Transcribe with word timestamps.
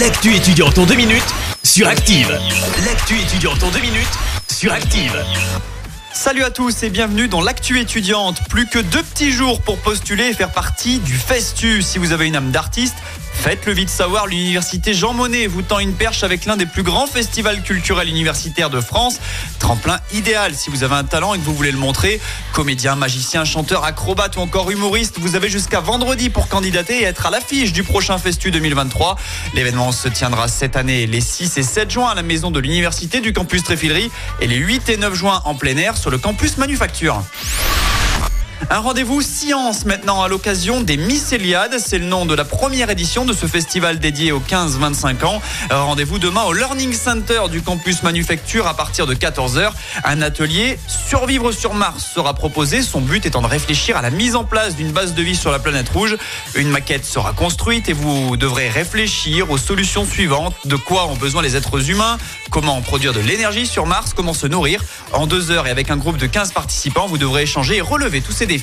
L'actu 0.00 0.34
étudiante 0.34 0.76
en 0.78 0.86
deux 0.86 0.96
minutes 0.96 1.22
sur 1.62 1.86
Active. 1.86 2.28
L'actu 2.84 3.14
étudiante 3.14 3.62
en 3.62 3.70
deux 3.70 3.78
minutes 3.78 4.18
sur 4.52 4.72
Active. 4.72 5.24
Salut 6.12 6.42
à 6.42 6.50
tous 6.50 6.82
et 6.82 6.90
bienvenue 6.90 7.28
dans 7.28 7.40
l'actu 7.40 7.78
étudiante. 7.78 8.40
Plus 8.48 8.66
que 8.66 8.80
deux 8.80 9.04
petits 9.04 9.30
jours 9.30 9.60
pour 9.60 9.78
postuler 9.78 10.24
et 10.24 10.32
faire 10.32 10.50
partie 10.50 10.98
du 10.98 11.14
Festu. 11.14 11.80
Si 11.80 11.98
vous 11.98 12.10
avez 12.10 12.26
une 12.26 12.34
âme 12.34 12.50
d'artiste, 12.50 12.96
Faites-le 13.44 13.74
vite 13.74 13.90
savoir, 13.90 14.26
l'université 14.26 14.94
Jean 14.94 15.12
Monnet 15.12 15.46
vous 15.46 15.60
tend 15.60 15.78
une 15.78 15.92
perche 15.92 16.22
avec 16.24 16.46
l'un 16.46 16.56
des 16.56 16.64
plus 16.64 16.82
grands 16.82 17.06
festivals 17.06 17.62
culturels 17.62 18.08
universitaires 18.08 18.70
de 18.70 18.80
France. 18.80 19.20
Tremplin 19.58 20.00
idéal 20.14 20.54
si 20.54 20.70
vous 20.70 20.82
avez 20.82 20.94
un 20.94 21.04
talent 21.04 21.34
et 21.34 21.38
que 21.38 21.44
vous 21.44 21.52
voulez 21.52 21.70
le 21.70 21.76
montrer. 21.76 22.22
Comédien, 22.54 22.96
magicien, 22.96 23.44
chanteur, 23.44 23.84
acrobate 23.84 24.38
ou 24.38 24.40
encore 24.40 24.70
humoriste, 24.70 25.18
vous 25.18 25.36
avez 25.36 25.50
jusqu'à 25.50 25.80
vendredi 25.80 26.30
pour 26.30 26.48
candidater 26.48 27.02
et 27.02 27.04
être 27.04 27.26
à 27.26 27.30
l'affiche 27.30 27.74
du 27.74 27.82
prochain 27.82 28.16
Festu 28.16 28.50
2023. 28.50 29.18
L'événement 29.52 29.92
se 29.92 30.08
tiendra 30.08 30.48
cette 30.48 30.74
année 30.74 31.06
les 31.06 31.20
6 31.20 31.58
et 31.58 31.62
7 31.62 31.90
juin 31.90 32.08
à 32.08 32.14
la 32.14 32.22
maison 32.22 32.50
de 32.50 32.60
l'université 32.60 33.20
du 33.20 33.34
campus 33.34 33.62
Tréfilerie 33.62 34.10
et 34.40 34.46
les 34.46 34.56
8 34.56 34.88
et 34.88 34.96
9 34.96 35.14
juin 35.14 35.42
en 35.44 35.54
plein 35.54 35.76
air 35.76 35.98
sur 35.98 36.10
le 36.10 36.16
campus 36.16 36.56
Manufacture. 36.56 37.22
Un 38.70 38.78
rendez-vous 38.78 39.20
science 39.20 39.84
maintenant 39.84 40.22
à 40.22 40.28
l'occasion 40.28 40.80
des 40.80 40.96
Mycéliades. 40.96 41.76
C'est 41.78 41.98
le 41.98 42.06
nom 42.06 42.24
de 42.24 42.34
la 42.34 42.44
première 42.44 42.88
édition 42.88 43.24
de 43.24 43.32
ce 43.32 43.46
festival 43.46 43.98
dédié 43.98 44.32
aux 44.32 44.40
15-25 44.40 45.24
ans. 45.24 45.42
Rendez-vous 45.70 46.18
demain 46.18 46.44
au 46.44 46.52
Learning 46.52 46.92
Center 46.92 47.42
du 47.50 47.62
campus 47.62 48.02
Manufacture 48.02 48.66
à 48.66 48.74
partir 48.74 49.06
de 49.06 49.14
14h. 49.14 49.70
Un 50.04 50.22
atelier 50.22 50.78
Survivre 50.86 51.52
sur 51.52 51.74
Mars 51.74 52.10
sera 52.14 52.32
proposé. 52.34 52.82
Son 52.82 53.00
but 53.00 53.26
étant 53.26 53.42
de 53.42 53.46
réfléchir 53.46 53.96
à 53.96 54.02
la 54.02 54.10
mise 54.10 54.34
en 54.34 54.44
place 54.44 54.76
d'une 54.76 54.92
base 54.92 55.14
de 55.14 55.22
vie 55.22 55.36
sur 55.36 55.50
la 55.50 55.58
planète 55.58 55.90
rouge. 55.90 56.16
Une 56.54 56.70
maquette 56.70 57.04
sera 57.04 57.32
construite 57.32 57.88
et 57.88 57.92
vous 57.92 58.36
devrez 58.36 58.70
réfléchir 58.70 59.50
aux 59.50 59.58
solutions 59.58 60.06
suivantes. 60.06 60.54
De 60.64 60.76
quoi 60.76 61.06
ont 61.06 61.16
besoin 61.16 61.42
les 61.42 61.56
êtres 61.56 61.90
humains? 61.90 62.18
Comment 62.50 62.80
produire 62.80 63.12
de 63.12 63.20
l'énergie 63.20 63.66
sur 63.66 63.84
Mars? 63.86 64.12
Comment 64.14 64.34
se 64.34 64.46
nourrir? 64.46 64.82
En 65.12 65.26
deux 65.26 65.50
heures 65.50 65.66
et 65.66 65.70
avec 65.70 65.90
un 65.90 65.96
groupe 65.96 66.16
de 66.16 66.26
15 66.26 66.52
participants, 66.52 67.06
vous 67.06 67.18
devrez 67.18 67.42
échanger 67.42 67.76
et 67.76 67.80
relever 67.80 68.20
tous 68.20 68.32
ces 68.32 68.46
défis. 68.46 68.53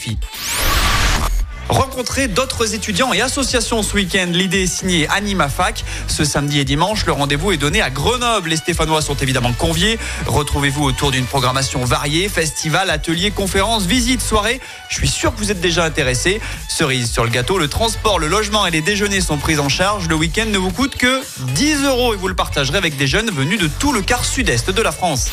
Rencontrer 1.72 2.28
d'autres 2.28 2.75
étudiants 2.75 3.14
et 3.14 3.22
associations 3.22 3.81
ce 3.81 3.94
week-end. 3.95 4.28
L'idée 4.33 4.64
est 4.64 4.67
signée 4.67 5.08
Anima 5.08 5.48
Fac. 5.48 5.86
Ce 6.08 6.25
samedi 6.25 6.59
et 6.59 6.66
dimanche, 6.66 7.06
le 7.06 7.14
rendez-vous 7.14 7.53
est 7.53 7.58
donné 7.58 7.81
à 7.81 7.89
Grenoble. 7.89 8.50
Les 8.50 8.58
Stéphanois 8.58 9.02
sont 9.02 9.16
évidemment 9.16 9.53
conviés. 9.53 9.98
Retrouvez-vous 10.28 10.83
autour 10.83 11.11
d'une 11.11 11.25
programmation 11.25 11.86
variée, 11.86 12.28
festival, 12.28 12.89
ateliers, 12.89 13.31
conférences, 13.31 13.86
visites, 13.86 14.22
soirées. 14.22 14.59
Je 14.89 14.95
suis 14.95 15.08
sûr 15.08 15.33
que 15.33 15.39
vous 15.39 15.50
êtes 15.50 15.61
déjà 15.61 15.86
intéressés. 15.86 16.42
Cerise 16.67 17.09
sur 17.09 17.23
le 17.23 17.30
gâteau, 17.30 17.58
le 17.58 17.70
transport, 17.70 18.20
le 18.20 18.28
logement 18.28 18.66
et 18.66 18.72
les 18.72 18.81
déjeuners 18.81 19.22
sont 19.22 19.38
pris 19.38 19.58
en 19.58 19.70
charge. 19.70 20.09
Le 20.09 20.16
week-end 20.16 20.48
ne 20.48 20.58
vous 20.58 20.72
coûte 20.72 20.98
que 20.98 21.22
10 21.55 21.86
euros 21.86 22.14
et 22.14 22.17
vous 22.17 22.28
le 22.28 22.36
partagerez 22.36 22.80
avec 22.80 22.98
des 22.98 23.08
jeunes 23.08 23.31
venus 23.31 23.59
de 23.59 23.67
tout 23.67 23.94
le 23.94 24.02
quart 24.02 24.26
sud-est 24.26 24.72
de 24.72 24.81
la 24.81 24.92
France. 24.92 25.28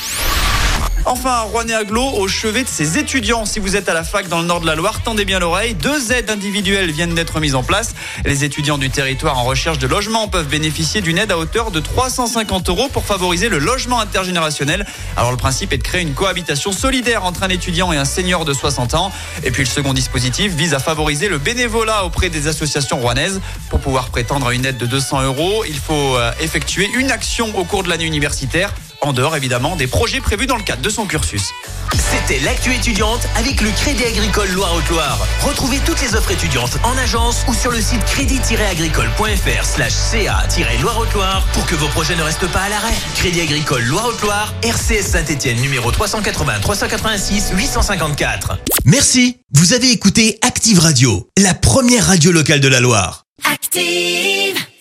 Enfin, 1.10 1.40
Rouenet 1.40 1.72
Aglo 1.72 2.02
au 2.02 2.28
chevet 2.28 2.64
de 2.64 2.68
ses 2.68 2.98
étudiants. 2.98 3.46
Si 3.46 3.60
vous 3.60 3.76
êtes 3.76 3.88
à 3.88 3.94
la 3.94 4.04
fac 4.04 4.28
dans 4.28 4.40
le 4.40 4.44
nord 4.44 4.60
de 4.60 4.66
la 4.66 4.74
Loire, 4.74 5.00
tendez 5.02 5.24
bien 5.24 5.38
l'oreille. 5.38 5.72
Deux 5.72 6.12
aides 6.12 6.28
individuelles 6.28 6.90
viennent 6.90 7.14
d'être 7.14 7.40
mises 7.40 7.54
en 7.54 7.62
place. 7.62 7.94
Les 8.26 8.44
étudiants 8.44 8.76
du 8.76 8.90
territoire 8.90 9.38
en 9.38 9.44
recherche 9.44 9.78
de 9.78 9.86
logement 9.86 10.28
peuvent 10.28 10.48
bénéficier 10.48 11.00
d'une 11.00 11.16
aide 11.16 11.32
à 11.32 11.38
hauteur 11.38 11.70
de 11.70 11.80
350 11.80 12.68
euros 12.68 12.90
pour 12.92 13.06
favoriser 13.06 13.48
le 13.48 13.58
logement 13.58 14.00
intergénérationnel. 14.00 14.84
Alors 15.16 15.30
le 15.30 15.38
principe 15.38 15.72
est 15.72 15.78
de 15.78 15.82
créer 15.82 16.02
une 16.02 16.12
cohabitation 16.12 16.72
solidaire 16.72 17.24
entre 17.24 17.42
un 17.42 17.48
étudiant 17.48 17.90
et 17.90 17.96
un 17.96 18.04
senior 18.04 18.44
de 18.44 18.52
60 18.52 18.92
ans. 18.92 19.10
Et 19.44 19.50
puis 19.50 19.62
le 19.62 19.68
second 19.70 19.94
dispositif 19.94 20.52
vise 20.52 20.74
à 20.74 20.78
favoriser 20.78 21.30
le 21.30 21.38
bénévolat 21.38 22.04
auprès 22.04 22.28
des 22.28 22.48
associations 22.48 22.98
rouennaises. 22.98 23.40
Pour 23.70 23.80
pouvoir 23.80 24.10
prétendre 24.10 24.48
à 24.48 24.54
une 24.54 24.66
aide 24.66 24.76
de 24.76 24.84
200 24.84 25.22
euros, 25.22 25.64
il 25.66 25.78
faut 25.78 26.18
euh, 26.18 26.32
effectuer 26.38 26.90
une 26.98 27.10
action 27.10 27.58
au 27.58 27.64
cours 27.64 27.82
de 27.82 27.88
l'année 27.88 28.04
universitaire 28.04 28.74
en 29.00 29.12
dehors 29.12 29.36
évidemment 29.36 29.76
des 29.76 29.86
projets 29.86 30.20
prévus 30.20 30.46
dans 30.46 30.56
le 30.56 30.62
cadre 30.62 30.82
de 30.82 30.90
son 30.90 31.06
cursus. 31.06 31.52
C'était 31.92 32.40
l'actu 32.40 32.74
étudiante 32.74 33.26
avec 33.36 33.60
le 33.60 33.70
Crédit 33.70 34.04
Agricole 34.04 34.50
Loire-Haute-Loire. 34.50 35.26
Retrouvez 35.42 35.78
toutes 35.84 36.00
les 36.02 36.14
offres 36.14 36.30
étudiantes 36.30 36.78
en 36.84 36.96
agence 36.98 37.44
ou 37.48 37.54
sur 37.54 37.70
le 37.70 37.80
site 37.80 38.04
crédit-agricole.fr 38.04 39.64
slash 39.64 39.92
ca-loire-haute-Loire 39.92 41.46
pour 41.52 41.66
que 41.66 41.74
vos 41.74 41.88
projets 41.88 42.16
ne 42.16 42.22
restent 42.22 42.50
pas 42.50 42.62
à 42.62 42.68
l'arrêt. 42.68 42.94
Crédit 43.14 43.40
Agricole 43.40 43.84
Loire-Haute-Loire, 43.84 44.54
RCS 44.62 45.12
Saint-Etienne 45.12 45.60
numéro 45.60 45.90
380 45.90 46.60
386 46.60 47.52
854. 47.54 48.58
Merci. 48.84 49.38
Vous 49.52 49.72
avez 49.72 49.90
écouté 49.90 50.38
Active 50.42 50.78
Radio, 50.78 51.28
la 51.38 51.54
première 51.54 52.06
radio 52.06 52.32
locale 52.32 52.60
de 52.60 52.68
la 52.68 52.80
Loire. 52.80 53.24
Active 53.50 54.57